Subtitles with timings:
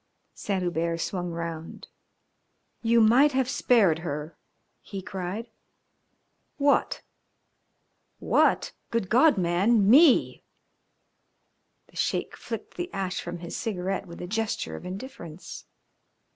[0.33, 1.87] Saint Hubert swung round.
[2.81, 4.35] "You might have spared her,"
[4.81, 5.51] he cried.
[6.57, 7.03] "What?"
[8.17, 8.73] "What?
[8.89, 9.87] Good God, man!
[9.87, 10.43] Me!"
[11.89, 15.65] The Sheik flicked the ash from his cigarette with a gesture of indifference.